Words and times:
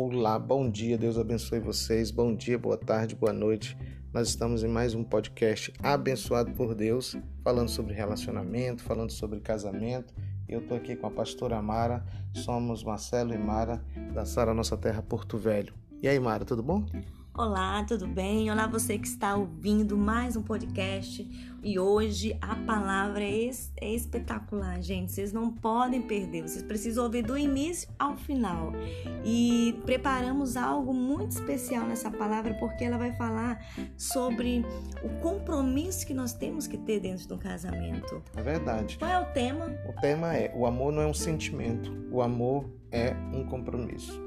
Olá, 0.00 0.38
bom 0.38 0.70
dia, 0.70 0.96
Deus 0.96 1.18
abençoe 1.18 1.58
vocês. 1.58 2.12
Bom 2.12 2.32
dia, 2.32 2.56
boa 2.56 2.76
tarde, 2.76 3.16
boa 3.16 3.32
noite. 3.32 3.76
Nós 4.14 4.28
estamos 4.28 4.62
em 4.62 4.68
mais 4.68 4.94
um 4.94 5.02
podcast 5.02 5.72
abençoado 5.82 6.52
por 6.52 6.72
Deus, 6.72 7.16
falando 7.42 7.68
sobre 7.68 7.94
relacionamento, 7.94 8.84
falando 8.84 9.10
sobre 9.10 9.40
casamento. 9.40 10.14
Eu 10.48 10.60
estou 10.60 10.76
aqui 10.76 10.94
com 10.94 11.08
a 11.08 11.10
pastora 11.10 11.60
Mara, 11.60 12.06
somos 12.32 12.84
Marcelo 12.84 13.34
e 13.34 13.38
Mara 13.38 13.84
da 14.14 14.24
Sara 14.24 14.54
Nossa 14.54 14.76
Terra 14.76 15.02
Porto 15.02 15.36
Velho. 15.36 15.74
E 16.00 16.06
aí, 16.06 16.20
Mara, 16.20 16.44
tudo 16.44 16.62
bom? 16.62 16.86
Olá, 17.38 17.84
tudo 17.84 18.04
bem? 18.04 18.50
Olá, 18.50 18.66
você 18.66 18.98
que 18.98 19.06
está 19.06 19.36
ouvindo 19.36 19.96
mais 19.96 20.34
um 20.34 20.42
podcast. 20.42 21.24
E 21.62 21.78
hoje 21.78 22.36
a 22.40 22.56
palavra 22.56 23.22
é, 23.22 23.48
é, 23.80 23.94
espetacular, 23.94 24.82
gente. 24.82 25.12
Vocês 25.12 25.32
não 25.32 25.48
podem 25.52 26.02
perder, 26.02 26.42
vocês 26.42 26.64
precisam 26.64 27.04
ouvir 27.04 27.22
do 27.22 27.38
início 27.38 27.88
ao 27.96 28.16
final. 28.16 28.72
E 29.24 29.80
preparamos 29.86 30.56
algo 30.56 30.92
muito 30.92 31.30
especial 31.30 31.86
nessa 31.86 32.10
palavra, 32.10 32.54
porque 32.54 32.82
ela 32.82 32.98
vai 32.98 33.12
falar 33.12 33.64
sobre 33.96 34.66
o 35.04 35.08
compromisso 35.20 36.04
que 36.04 36.12
nós 36.12 36.32
temos 36.32 36.66
que 36.66 36.76
ter 36.76 36.98
dentro 36.98 37.28
do 37.28 37.38
casamento. 37.38 38.20
É 38.36 38.42
verdade. 38.42 38.98
Qual 38.98 39.12
é 39.12 39.20
o 39.20 39.26
tema? 39.26 39.66
O 39.88 39.92
tema 40.00 40.34
é: 40.34 40.52
o 40.56 40.66
amor 40.66 40.92
não 40.92 41.02
é 41.02 41.06
um 41.06 41.14
sentimento, 41.14 41.96
o 42.10 42.20
amor 42.20 42.68
é 42.90 43.14
um 43.32 43.44
compromisso. 43.44 44.20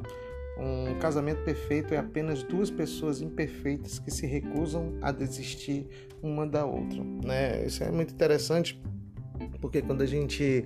Um 0.57 0.97
casamento 0.99 1.43
perfeito 1.43 1.93
é 1.93 1.97
apenas 1.97 2.43
duas 2.43 2.69
pessoas 2.69 3.21
imperfeitas 3.21 3.99
que 3.99 4.11
se 4.11 4.27
recusam 4.27 4.93
a 5.01 5.11
desistir 5.11 5.87
uma 6.21 6.45
da 6.45 6.65
outra. 6.65 7.03
Né? 7.23 7.65
Isso 7.65 7.83
é 7.83 7.91
muito 7.91 8.13
interessante 8.13 8.79
porque 9.59 9.81
quando 9.81 10.01
a 10.01 10.05
gente 10.05 10.65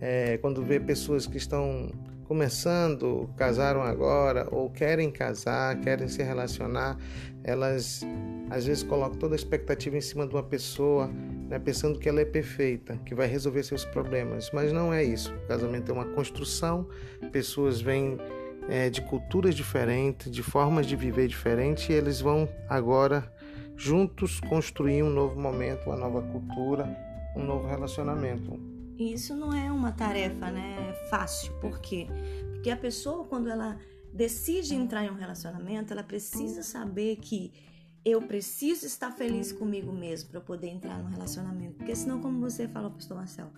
é, 0.00 0.38
quando 0.38 0.62
vê 0.62 0.78
pessoas 0.78 1.26
que 1.26 1.36
estão 1.36 1.90
começando, 2.24 3.28
casaram 3.36 3.82
agora 3.82 4.48
ou 4.50 4.70
querem 4.70 5.10
casar, 5.10 5.78
querem 5.80 6.08
se 6.08 6.22
relacionar, 6.22 6.96
elas 7.44 8.02
às 8.48 8.66
vezes 8.66 8.82
colocam 8.82 9.18
toda 9.18 9.34
a 9.34 9.36
expectativa 9.36 9.96
em 9.96 10.00
cima 10.00 10.26
de 10.26 10.34
uma 10.34 10.42
pessoa, 10.42 11.08
né, 11.48 11.58
pensando 11.58 11.98
que 11.98 12.08
ela 12.08 12.20
é 12.20 12.24
perfeita, 12.24 12.98
que 13.04 13.14
vai 13.14 13.26
resolver 13.26 13.62
seus 13.62 13.84
problemas, 13.84 14.50
mas 14.52 14.72
não 14.72 14.92
é 14.92 15.02
isso. 15.02 15.32
O 15.44 15.48
casamento 15.48 15.90
é 15.90 15.94
uma 15.94 16.04
construção, 16.06 16.86
pessoas 17.32 17.80
vêm 17.80 18.18
é, 18.68 18.90
de 18.90 19.02
culturas 19.02 19.54
diferentes, 19.54 20.30
de 20.30 20.42
formas 20.42 20.86
de 20.86 20.96
viver 20.96 21.28
diferentes, 21.28 21.88
e 21.88 21.92
eles 21.92 22.20
vão 22.20 22.48
agora 22.68 23.30
juntos 23.76 24.40
construir 24.40 25.02
um 25.02 25.10
novo 25.10 25.40
momento, 25.40 25.86
uma 25.86 25.96
nova 25.96 26.22
cultura, 26.22 26.84
um 27.36 27.44
novo 27.44 27.66
relacionamento. 27.66 28.58
Isso 28.98 29.34
não 29.34 29.52
é 29.52 29.70
uma 29.72 29.92
tarefa, 29.92 30.50
né, 30.50 30.94
fácil. 31.10 31.52
Por 31.60 31.80
quê? 31.80 32.06
Porque 32.52 32.70
a 32.70 32.76
pessoa 32.76 33.24
quando 33.24 33.48
ela 33.48 33.78
decide 34.12 34.74
entrar 34.74 35.04
em 35.04 35.10
um 35.10 35.16
relacionamento, 35.16 35.92
ela 35.92 36.02
precisa 36.02 36.62
saber 36.62 37.16
que 37.16 37.52
eu 38.04 38.20
preciso 38.22 38.84
estar 38.84 39.12
feliz 39.12 39.52
comigo 39.52 39.92
mesmo 39.92 40.30
para 40.30 40.40
poder 40.40 40.68
entrar 40.68 41.02
no 41.02 41.08
relacionamento. 41.08 41.74
Porque 41.74 41.94
senão, 41.94 42.20
como 42.20 42.40
você 42.40 42.68
falou, 42.68 42.90
pastor 42.90 43.16
Marcelo, 43.16 43.52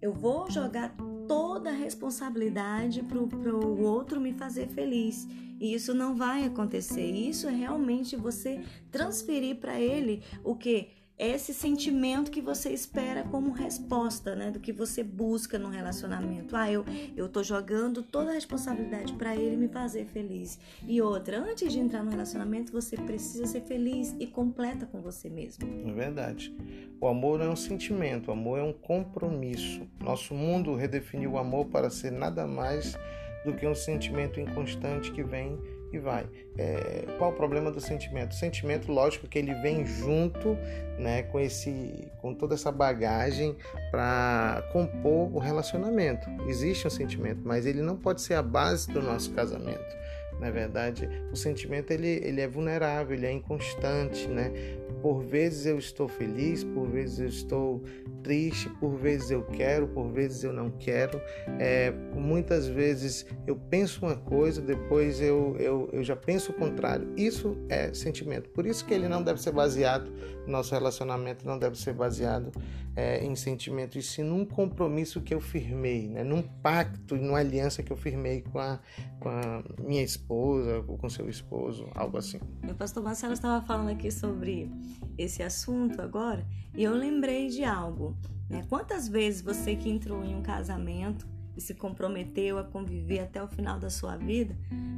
eu 0.00 0.12
vou 0.12 0.50
jogar 0.50 0.94
toda 1.26 1.70
a 1.70 1.74
responsabilidade 1.74 3.02
para 3.02 3.18
o 3.18 3.82
outro 3.82 4.20
me 4.20 4.32
fazer 4.32 4.68
feliz. 4.68 5.26
E 5.58 5.74
isso 5.74 5.94
não 5.94 6.14
vai 6.14 6.44
acontecer. 6.44 7.10
Isso 7.10 7.48
é 7.48 7.52
realmente 7.52 8.14
você 8.14 8.60
transferir 8.90 9.56
para 9.56 9.80
ele 9.80 10.22
o 10.44 10.54
que? 10.54 10.90
Esse 11.18 11.54
sentimento 11.54 12.30
que 12.30 12.40
você 12.40 12.70
espera 12.70 13.24
como 13.24 13.50
resposta, 13.50 14.34
né, 14.34 14.50
do 14.50 14.60
que 14.60 14.72
você 14.72 15.02
busca 15.02 15.58
no 15.58 15.68
relacionamento. 15.68 16.54
Ah, 16.54 16.70
eu 16.70 16.84
eu 17.16 17.28
tô 17.28 17.42
jogando 17.42 18.02
toda 18.02 18.30
a 18.30 18.34
responsabilidade 18.34 19.12
para 19.14 19.34
ele 19.34 19.56
me 19.56 19.68
fazer 19.68 20.04
feliz. 20.06 20.58
E 20.86 21.00
outra, 21.00 21.38
antes 21.38 21.72
de 21.72 21.78
entrar 21.78 22.02
no 22.02 22.10
relacionamento, 22.10 22.72
você 22.72 22.96
precisa 22.96 23.46
ser 23.46 23.62
feliz 23.62 24.14
e 24.18 24.26
completa 24.26 24.86
com 24.86 25.00
você 25.00 25.30
mesmo. 25.30 25.66
É 25.88 25.92
verdade. 25.92 26.54
O 27.00 27.06
amor 27.06 27.40
é 27.40 27.48
um 27.48 27.56
sentimento, 27.56 28.28
o 28.28 28.32
amor 28.32 28.58
é 28.58 28.62
um 28.62 28.72
compromisso. 28.72 29.86
Nosso 30.00 30.34
mundo 30.34 30.74
redefiniu 30.74 31.32
o 31.32 31.38
amor 31.38 31.66
para 31.66 31.90
ser 31.90 32.12
nada 32.12 32.46
mais 32.46 32.96
do 33.44 33.54
que 33.54 33.66
um 33.66 33.74
sentimento 33.74 34.40
inconstante 34.40 35.12
que 35.12 35.22
vem 35.22 35.58
e 35.92 35.98
vai. 35.98 36.26
É, 36.58 37.04
qual 37.18 37.30
o 37.30 37.34
problema 37.34 37.70
do 37.70 37.80
sentimento? 37.80 38.32
O 38.32 38.34
sentimento, 38.34 38.90
lógico, 38.90 39.26
que 39.26 39.38
ele 39.38 39.54
vem 39.54 39.84
junto, 39.84 40.56
né, 40.98 41.22
com 41.24 41.38
esse, 41.38 42.10
com 42.20 42.34
toda 42.34 42.54
essa 42.54 42.72
bagagem 42.72 43.56
para 43.90 44.62
compor 44.72 45.34
o 45.34 45.38
relacionamento. 45.38 46.28
Existe 46.46 46.86
um 46.86 46.90
sentimento, 46.90 47.40
mas 47.44 47.66
ele 47.66 47.82
não 47.82 47.96
pode 47.96 48.22
ser 48.22 48.34
a 48.34 48.42
base 48.42 48.88
do 48.90 49.02
nosso 49.02 49.32
casamento. 49.32 49.96
Na 50.40 50.50
verdade, 50.50 51.08
o 51.32 51.36
sentimento 51.36 51.90
ele, 51.90 52.20
ele 52.22 52.40
é 52.40 52.48
vulnerável, 52.48 53.16
ele 53.16 53.26
é 53.26 53.32
inconstante, 53.32 54.28
né? 54.28 54.52
Por 55.02 55.22
vezes 55.22 55.66
eu 55.66 55.78
estou 55.78 56.08
feliz, 56.08 56.64
por 56.64 56.88
vezes 56.88 57.18
eu 57.18 57.28
estou 57.28 57.82
triste, 58.22 58.68
por 58.80 58.96
vezes 58.96 59.30
eu 59.30 59.44
quero, 59.44 59.86
por 59.88 60.08
vezes 60.10 60.44
eu 60.44 60.52
não 60.52 60.70
quero. 60.70 61.20
É, 61.58 61.92
muitas 62.14 62.66
vezes 62.66 63.26
eu 63.46 63.56
penso 63.56 64.04
uma 64.04 64.16
coisa, 64.16 64.60
depois 64.60 65.20
eu, 65.20 65.56
eu, 65.58 65.88
eu 65.92 66.02
já 66.02 66.16
penso 66.16 66.52
o 66.52 66.54
contrário. 66.54 67.12
Isso 67.16 67.56
é 67.68 67.92
sentimento. 67.94 68.48
Por 68.50 68.66
isso 68.66 68.84
que 68.84 68.92
ele 68.92 69.08
não 69.08 69.22
deve 69.22 69.40
ser 69.40 69.52
baseado, 69.52 70.12
nosso 70.46 70.74
relacionamento 70.74 71.46
não 71.46 71.58
deve 71.58 71.78
ser 71.78 71.92
baseado 71.92 72.50
é, 72.96 73.22
em 73.22 73.36
sentimento, 73.36 73.98
e 73.98 74.02
sim 74.02 74.22
num 74.22 74.44
compromisso 74.44 75.20
que 75.20 75.34
eu 75.34 75.40
firmei, 75.40 76.08
né? 76.08 76.24
num 76.24 76.42
pacto, 76.42 77.14
numa 77.14 77.38
aliança 77.38 77.82
que 77.82 77.92
eu 77.92 77.96
firmei 77.96 78.40
com 78.40 78.58
a, 78.58 78.80
com 79.20 79.28
a 79.28 79.62
minha 79.78 80.02
esposa, 80.02 80.82
ou 80.88 80.96
com 80.96 81.08
seu 81.10 81.28
esposo, 81.28 81.86
algo 81.94 82.16
assim. 82.16 82.40
O 82.68 82.74
pastor 82.74 83.02
Marcelo 83.02 83.34
estava 83.34 83.64
falando 83.66 83.90
aqui 83.90 84.10
sobre 84.10 84.70
esse 85.16 85.42
assunto 85.42 86.00
agora, 86.00 86.46
e 86.74 86.84
eu 86.84 86.94
lembrei 86.94 87.48
de 87.48 87.64
algo. 87.64 88.16
Né? 88.48 88.64
Quantas 88.68 89.08
vezes 89.08 89.40
você 89.40 89.74
que 89.74 89.88
entrou 89.88 90.24
em 90.24 90.34
um 90.34 90.42
casamento 90.42 91.26
e 91.56 91.60
se 91.60 91.74
comprometeu 91.74 92.58
a 92.58 92.64
conviver 92.64 93.20
até 93.20 93.42
o 93.42 93.48
final 93.48 93.78
da 93.78 93.88
sua 93.88 94.16
vida, 94.16 94.54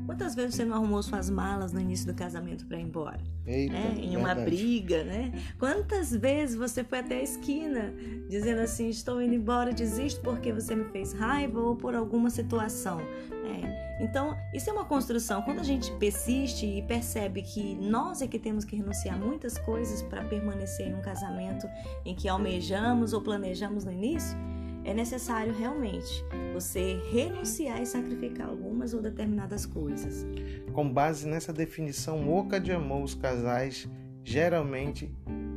quantas 0.07 0.35
vezes 0.35 0.57
você 0.57 0.65
não 0.65 0.77
arrumou 0.77 1.03
suas 1.03 1.31
malas 1.31 1.73
no 1.73 1.81
início 1.81 2.07
do 2.07 2.15
casamento 2.15 2.67
para 2.67 2.79
ir 2.79 2.83
embora? 2.83 3.21
Eita, 3.47 3.73
né? 3.73 3.95
Em 3.97 4.17
uma 4.17 4.35
verdade. 4.35 4.51
briga, 4.51 5.05
né? 5.05 5.33
Quantas 5.59 6.11
vezes 6.11 6.57
você 6.57 6.83
foi 6.83 6.99
até 6.99 7.21
a 7.21 7.23
esquina 7.23 7.95
dizendo 8.29 8.61
assim: 8.61 8.89
estou 8.89 9.23
indo 9.23 9.35
embora, 9.35 9.73
desisto 9.73 10.21
porque 10.21 10.53
você 10.53 10.75
me 10.75 10.85
fez 10.87 11.13
raiva 11.13 11.61
ou 11.61 11.77
por 11.77 11.95
alguma 11.95 12.29
situação? 12.29 12.99
Né? 12.99 13.68
Então, 14.01 14.37
isso 14.55 14.71
é 14.71 14.73
uma 14.73 14.85
construção. 14.85 15.43
Quando 15.43 15.61
a 15.61 15.65
gente 15.65 15.91
persiste 15.93 16.65
e 16.65 16.83
percebe 16.83 17.43
que 17.43 17.75
nós 17.75 18.23
é 18.23 18.27
que 18.27 18.39
temos 18.39 18.65
que 18.65 18.77
renunciar 18.77 19.19
muitas 19.19 19.59
coisas 19.59 20.03
para 20.03 20.25
permanecer 20.25 20.89
em 20.89 20.95
um 20.95 21.03
casamento 21.03 21.69
em 22.05 22.15
que 22.15 22.29
almejamos 22.29 23.13
ou 23.13 23.21
planejamos 23.21 23.85
no 23.85 23.93
início, 23.93 24.37
é 24.85 24.95
necessário 24.95 25.53
realmente 25.53 26.25
você 26.55 27.01
renunciar 27.11 27.83
e 27.83 27.87
sacrificar 27.87 28.49
algumas 28.49 28.95
ou 28.95 29.03
determinadas 29.03 29.67
coisas. 29.67 30.27
Com 30.73 30.91
base 30.91 31.27
nessa 31.27 31.53
definição 31.53 32.33
oca 32.33 32.59
de 32.61 32.73
amor, 32.73 33.03
os 33.03 33.15
casais 33.15 33.89
geralmente 34.25 35.13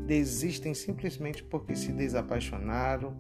desistem 0.06 0.74
simplesmente 0.74 1.44
porque 1.44 1.76
se 1.76 1.92
desapaixonaram 1.92 3.16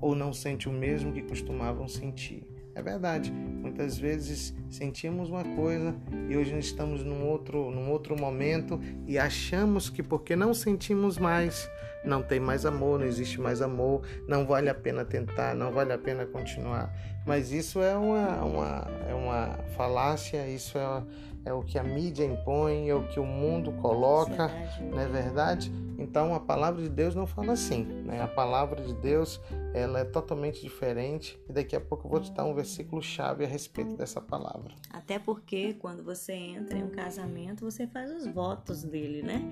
ou 0.00 0.14
não 0.14 0.32
sentem 0.32 0.70
o 0.70 0.76
mesmo 0.76 1.12
que 1.12 1.22
costumavam 1.22 1.88
sentir. 1.88 2.46
É 2.76 2.82
verdade, 2.82 3.32
muitas 3.32 3.96
vezes 3.96 4.54
sentimos 4.68 5.30
uma 5.30 5.42
coisa 5.42 5.96
e 6.28 6.36
hoje 6.36 6.58
estamos 6.58 7.02
num 7.02 7.26
outro, 7.26 7.70
num 7.70 7.90
outro 7.90 8.14
momento 8.14 8.78
e 9.06 9.18
achamos 9.18 9.88
que 9.88 10.02
porque 10.02 10.36
não 10.36 10.52
sentimos 10.52 11.16
mais, 11.16 11.70
não 12.04 12.22
tem 12.22 12.38
mais 12.38 12.66
amor, 12.66 12.98
não 12.98 13.06
existe 13.06 13.40
mais 13.40 13.62
amor, 13.62 14.02
não 14.28 14.44
vale 14.44 14.68
a 14.68 14.74
pena 14.74 15.06
tentar, 15.06 15.54
não 15.54 15.72
vale 15.72 15.90
a 15.90 15.96
pena 15.96 16.26
continuar. 16.26 16.94
Mas 17.24 17.50
isso 17.50 17.80
é 17.80 17.96
uma, 17.96 18.44
uma, 18.44 18.86
é 19.08 19.14
uma 19.14 19.58
falácia, 19.74 20.46
isso 20.46 20.76
é, 20.76 21.02
é 21.46 21.52
o 21.52 21.62
que 21.62 21.78
a 21.78 21.82
mídia 21.84 22.24
impõe, 22.24 22.90
é 22.90 22.94
o 22.94 23.06
que 23.06 23.20
o 23.20 23.24
mundo 23.24 23.70
coloca, 23.80 24.50
não 24.80 24.98
é 24.98 25.06
verdade? 25.06 25.72
Então 25.98 26.34
a 26.34 26.40
palavra 26.40 26.82
de 26.82 26.88
Deus 26.88 27.14
não 27.14 27.26
fala 27.26 27.52
assim, 27.52 27.84
né? 27.84 28.20
A 28.20 28.28
palavra 28.28 28.82
de 28.82 28.92
Deus 28.94 29.40
ela 29.72 30.00
é 30.00 30.04
totalmente 30.04 30.60
diferente 30.60 31.38
e 31.48 31.52
daqui 31.52 31.76
a 31.76 31.80
pouco 31.80 32.06
eu 32.06 32.10
vou 32.10 32.20
te 32.20 32.32
dar 32.32 32.44
um 32.44 32.54
versículo 32.54 33.02
chave 33.02 33.44
a 33.44 33.48
respeito 33.48 33.94
dessa 33.96 34.20
palavra. 34.20 34.74
Até 34.90 35.18
porque 35.18 35.74
quando 35.74 36.02
você 36.02 36.32
entra 36.32 36.78
em 36.78 36.82
um 36.82 36.90
casamento 36.90 37.64
você 37.64 37.86
faz 37.86 38.10
os 38.10 38.26
votos 38.26 38.82
dele, 38.82 39.22
né? 39.22 39.42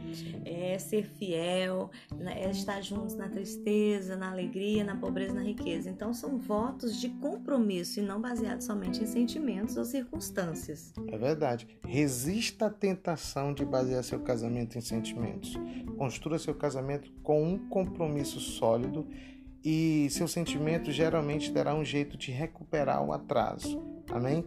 É 0.45 0.79
ser 0.79 1.07
fiel, 1.07 1.91
né? 2.15 2.43
é 2.43 2.51
estar 2.51 2.81
juntos 2.81 3.15
na 3.15 3.29
tristeza, 3.29 4.17
na 4.17 4.31
alegria, 4.31 4.85
na 4.85 4.97
pobreza, 4.97 5.35
na 5.35 5.43
riqueza. 5.43 5.89
Então 5.89 6.13
são 6.13 6.39
votos 6.39 7.01
de 7.01 7.09
compromisso 7.09 8.01
e 8.01 8.03
não 8.03 8.21
baseados 8.21 8.67
somente 8.67 9.03
em 9.03 9.07
sentimentos 9.07 9.77
ou 9.77 9.85
circunstâncias. 9.85 10.93
É 11.09 11.17
verdade. 11.17 11.67
Resista 11.87 12.67
à 12.67 12.71
tentação 12.71 13.53
de 13.53 13.65
basear 13.65 14.03
seu 14.03 14.21
casamento 14.21 14.77
em 14.77 14.81
sentimentos. 14.81 15.59
Construa 15.97 16.39
seu 16.39 16.55
casamento 16.55 17.11
com 17.23 17.43
um 17.43 17.59
compromisso 17.69 18.41
sólido 18.41 19.07
e 19.65 20.09
seu 20.11 20.29
sentimento 20.29 20.93
geralmente 20.93 21.53
terá 21.53 21.75
um 21.75 21.85
jeito 21.85 22.17
de 22.17 22.31
recuperar 22.31 23.03
o 23.03 23.13
atraso. 23.13 23.83
Amém? 24.11 24.45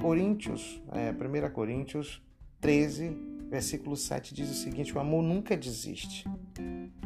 Coríntios, 0.00 0.82
é, 0.92 1.10
1 1.10 1.52
Coríntios 1.52 2.22
13, 2.60 3.16
versículo 3.50 3.96
7 3.96 4.34
diz 4.34 4.50
o 4.50 4.54
seguinte: 4.54 4.94
O 4.96 5.00
amor 5.00 5.22
nunca 5.22 5.56
desiste, 5.56 6.24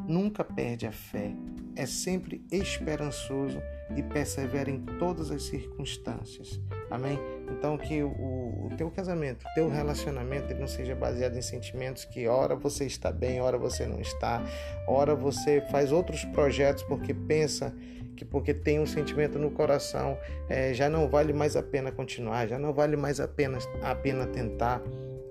nunca 0.07 0.45
perde 0.45 0.87
a 0.87 0.93
fé, 0.93 1.35
é 1.75 1.87
sempre 1.87 2.45
esperançoso 2.53 3.59
e 3.97 4.03
persevera 4.03 4.71
em 4.71 4.81
todas 4.99 5.31
as 5.31 5.45
circunstâncias. 5.45 6.61
Amém? 6.91 7.19
Então 7.57 7.79
que 7.79 8.03
o, 8.03 8.09
o 8.09 8.71
teu 8.77 8.91
casamento, 8.91 9.47
o 9.47 9.55
teu 9.55 9.69
relacionamento, 9.69 10.53
ele 10.53 10.61
não 10.61 10.67
seja 10.67 10.95
baseado 10.95 11.37
em 11.37 11.43
sentimentos 11.43 12.05
que 12.05 12.27
ora 12.27 12.55
você 12.55 12.85
está 12.85 13.13
bem, 13.13 13.41
ora 13.41 13.57
você 13.57 13.87
não 13.87 14.01
está, 14.01 14.43
ora 14.89 15.15
você 15.15 15.61
faz 15.71 15.93
outros 15.93 16.25
projetos 16.27 16.83
porque 16.83 17.15
pensa 17.15 17.75
que 18.17 18.25
porque 18.25 18.55
tem 18.55 18.79
um 18.79 18.87
sentimento 18.87 19.39
no 19.39 19.51
coração 19.51 20.17
é, 20.49 20.73
já 20.73 20.89
não 20.89 21.09
vale 21.09 21.33
mais 21.33 21.57
a 21.57 21.63
pena 21.63 21.91
continuar, 21.91 22.47
já 22.47 22.59
não 22.59 22.73
vale 22.73 22.97
mais 22.97 23.21
a 23.21 23.27
pena, 23.27 23.59
a 23.83 23.95
pena 23.95 24.27
tentar. 24.27 24.81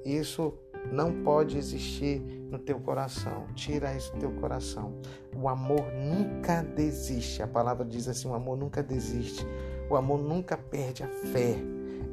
Isso 0.06 0.54
não 0.92 1.24
pode 1.24 1.58
existir 1.58 2.20
no 2.52 2.60
teu 2.60 2.80
coração. 2.80 3.48
Tira 3.56 3.94
isso 3.96 4.12
do 4.14 4.20
teu 4.20 4.32
coração. 4.34 4.94
O 5.36 5.48
amor 5.48 5.92
nunca 5.94 6.62
desiste. 6.62 7.42
A 7.42 7.48
palavra 7.48 7.86
diz 7.86 8.08
assim: 8.08 8.28
o 8.28 8.34
amor 8.34 8.58
nunca 8.58 8.84
desiste. 8.84 9.46
O 9.90 9.96
amor 9.96 10.22
nunca 10.22 10.58
perde 10.58 11.04
a 11.04 11.08
fé. 11.08 11.56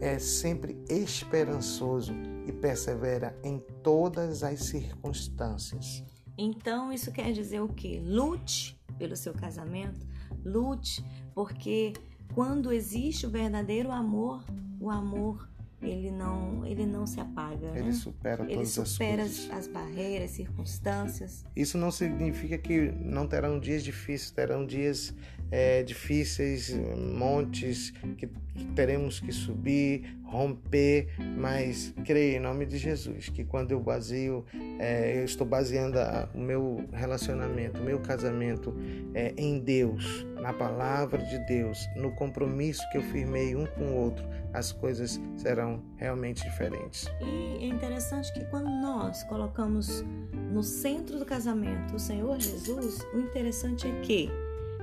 É 0.01 0.19
sempre 0.19 0.83
esperançoso 0.89 2.13
e 2.47 2.53
persevera 2.53 3.39
em 3.45 3.59
todas 3.83 4.43
as 4.43 4.61
circunstâncias. 4.61 6.03
Então, 6.37 6.93
isso 6.93 7.13
quer 7.13 7.33
dizer 7.33 7.61
o 7.61 7.69
quê? 7.69 8.01
Lute 8.03 8.81
pelo 8.99 9.15
seu 9.17 9.35
casamento, 9.35 10.07
lute, 10.45 11.05
porque 11.35 11.93
quando 12.35 12.73
existe 12.73 13.27
o 13.27 13.31
verdadeiro 13.31 13.91
amor, 13.91 14.45
o 14.81 14.89
amor 14.91 15.49
ele 15.83 16.11
não, 16.11 16.65
ele 16.67 16.87
não 16.87 17.07
se 17.07 17.21
apaga. 17.21 17.69
Ele 17.75 17.85
né? 17.85 17.93
supera 17.93 18.45
ele 18.45 18.55
todas 18.55 18.69
supera 18.71 19.23
as 19.23 19.47
coisas. 19.47 19.51
as 19.51 19.67
barreiras, 19.67 20.31
circunstâncias. 20.31 21.45
Isso 21.57 21.79
não 21.79 21.91
significa 21.91 22.59
que 22.59 22.93
não 23.01 23.27
terão 23.27 23.59
dias 23.59 23.83
difíceis, 23.83 24.31
terão 24.31 24.67
dias 24.67 25.15
é, 25.51 25.83
difíceis, 25.83 26.77
montes 26.97 27.93
que 28.17 28.29
teremos 28.75 29.21
que 29.21 29.33
subir, 29.33 30.17
romper, 30.25 31.09
mas 31.37 31.93
creio 32.05 32.37
em 32.37 32.41
nome 32.41 32.67
de 32.67 32.79
Jesus 32.79 33.29
que 33.29 33.45
quando 33.45 33.73
eu 33.73 33.81
baseio, 33.81 34.45
é, 34.79 35.19
eu 35.19 35.25
estou 35.25 35.47
baseando 35.47 35.99
a, 35.99 36.29
o 36.35 36.41
meu 36.41 36.85
relacionamento, 36.93 37.81
o 37.81 37.85
meu 37.85 37.99
casamento 38.01 38.75
é, 39.15 39.35
em 39.37 39.59
Deus, 39.59 40.27
na 40.41 40.53
palavra 40.53 41.23
de 41.23 41.39
Deus, 41.47 41.89
no 41.97 42.11
compromisso 42.13 42.83
que 42.91 42.99
eu 42.99 43.03
firmei 43.03 43.55
um 43.55 43.67
com 43.67 43.85
o 43.85 43.97
outro, 43.97 44.27
as 44.53 44.73
coisas 44.73 45.21
serão 45.37 45.83
realmente 45.97 46.43
diferentes. 46.43 47.07
E 47.21 47.65
é 47.65 47.67
interessante 47.67 48.33
que 48.33 48.45
quando 48.47 48.69
nós 48.69 49.23
colocamos 49.25 50.05
no 50.51 50.63
centro 50.63 51.19
do 51.19 51.25
casamento 51.25 51.95
o 51.95 51.99
Senhor 51.99 52.41
Jesus, 52.41 53.07
o 53.15 53.19
interessante 53.19 53.87
é 53.87 54.01
que 54.01 54.31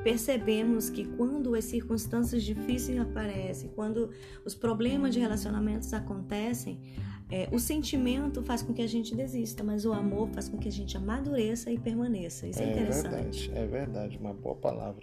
percebemos 0.04 0.89
que 0.89 1.04
quando 1.04 1.54
as 1.56 1.65
circunstâncias 1.65 2.44
difíceis 2.44 3.00
aparecem, 3.00 3.69
quando 3.75 4.09
os 4.45 4.56
problemas 4.56 5.13
de 5.13 5.19
relacionamentos 5.19 5.92
acontecem, 5.94 6.80
é, 7.29 7.50
o 7.51 7.59
sentimento 7.59 8.41
faz 8.41 8.62
com 8.62 8.74
que 8.74 8.81
a 8.81 8.88
gente 8.88 9.13
desista, 9.13 9.63
mas 9.63 9.85
o 9.85 9.91
amor 9.91 10.29
faz 10.29 10.47
com 10.47 10.57
que 10.57 10.69
a 10.69 10.71
gente 10.71 10.95
amadureça 10.95 11.69
e 11.71 11.77
permaneça. 11.77 12.47
Isso 12.47 12.62
é, 12.62 12.63
é 12.63 12.71
interessante. 12.71 13.12
verdade, 13.12 13.51
é 13.53 13.65
verdade, 13.65 14.18
uma 14.18 14.33
boa 14.33 14.56
palavra. 14.56 15.01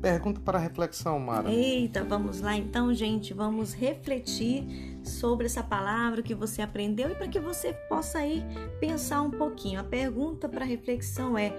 Pergunta 0.00 0.40
para 0.40 0.58
reflexão, 0.58 1.18
Mara. 1.18 1.50
Eita, 1.50 2.04
vamos 2.04 2.40
lá 2.40 2.56
então, 2.56 2.94
gente. 2.94 3.34
Vamos 3.34 3.72
refletir 3.72 4.98
sobre 5.02 5.46
essa 5.46 5.62
palavra 5.62 6.22
que 6.22 6.34
você 6.34 6.62
aprendeu 6.62 7.10
e 7.10 7.14
para 7.14 7.26
que 7.26 7.40
você 7.40 7.72
possa 7.88 8.18
aí 8.18 8.44
pensar 8.78 9.22
um 9.22 9.30
pouquinho. 9.30 9.80
A 9.80 9.84
pergunta 9.84 10.48
para 10.48 10.64
reflexão 10.64 11.36
é: 11.36 11.56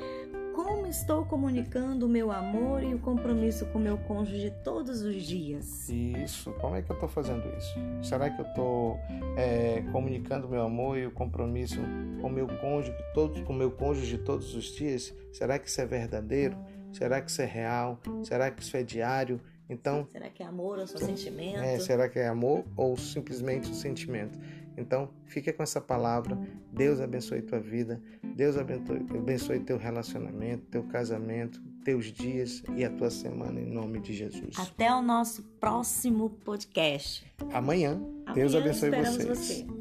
como 0.57 0.87
estou 0.87 1.23
comunicando 1.23 2.07
o 2.07 2.09
meu 2.09 2.31
amor 2.31 2.81
e 2.81 2.91
o 2.95 2.97
compromisso 2.97 3.63
com 3.67 3.77
o 3.77 3.81
meu 3.81 3.95
cônjuge 3.95 4.51
todos 4.63 5.03
os 5.03 5.21
dias? 5.21 5.87
Isso, 5.87 6.51
como 6.53 6.75
é 6.75 6.81
que 6.81 6.89
eu 6.91 6.95
estou 6.95 7.07
fazendo 7.07 7.47
isso? 7.55 7.75
Será 8.01 8.27
que 8.27 8.41
eu 8.41 8.45
estou 8.45 8.99
é, 9.37 9.83
comunicando 9.91 10.47
o 10.47 10.49
meu 10.49 10.63
amor 10.63 10.97
e 10.97 11.05
o 11.05 11.11
compromisso 11.11 11.79
com 12.19 12.27
o 12.27 12.31
meu 12.31 12.47
cônjuge, 12.47 12.97
todos, 13.13 13.39
com 13.43 13.53
meu 13.53 13.69
cônjuge 13.69 14.17
todos 14.17 14.55
os 14.55 14.75
dias? 14.75 15.13
Será 15.31 15.59
que 15.59 15.69
isso 15.69 15.79
é 15.79 15.85
verdadeiro? 15.85 16.57
Será 16.91 17.21
que 17.21 17.29
isso 17.29 17.43
é 17.43 17.45
real? 17.45 17.99
Será 18.23 18.49
que 18.49 18.63
isso 18.63 18.75
é 18.75 18.81
diário? 18.81 19.39
Então, 19.69 20.07
será 20.09 20.29
que 20.29 20.41
é 20.41 20.45
amor 20.45 20.79
ou 20.79 20.87
só 20.87 20.97
sentimento? 20.97 21.59
É, 21.59 21.77
será 21.77 22.09
que 22.09 22.17
é 22.17 22.27
amor 22.27 22.65
ou 22.75 22.97
simplesmente 22.97 23.69
um 23.69 23.73
sentimento? 23.73 24.39
Então, 24.77 25.09
fica 25.25 25.51
com 25.51 25.63
essa 25.63 25.81
palavra. 25.81 26.37
Deus 26.71 26.99
abençoe 26.99 27.41
tua 27.41 27.59
vida. 27.59 28.01
Deus 28.23 28.57
abençoe, 28.57 29.05
abençoe 29.09 29.59
teu 29.59 29.77
relacionamento, 29.77 30.65
teu 30.67 30.83
casamento, 30.83 31.61
teus 31.83 32.05
dias 32.05 32.61
e 32.75 32.85
a 32.85 32.89
tua 32.89 33.09
semana 33.09 33.59
em 33.59 33.65
nome 33.65 33.99
de 33.99 34.13
Jesus. 34.13 34.57
Até 34.57 34.93
o 34.93 35.01
nosso 35.01 35.43
próximo 35.59 36.29
podcast. 36.29 37.25
Amanhã, 37.51 37.93
Amanhã 38.25 38.33
Deus 38.33 38.55
abençoe 38.55 38.91
vocês. 38.91 39.25
você. 39.25 39.76